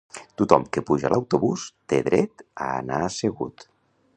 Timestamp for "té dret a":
1.93-2.71